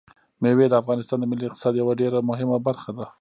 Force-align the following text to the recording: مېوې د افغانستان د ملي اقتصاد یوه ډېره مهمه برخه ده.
مېوې 0.41 0.65
د 0.69 0.73
افغانستان 0.81 1.17
د 1.19 1.25
ملي 1.31 1.45
اقتصاد 1.47 1.73
یوه 1.81 1.93
ډېره 2.01 2.27
مهمه 2.29 2.57
برخه 2.67 2.91
ده. 2.97 3.05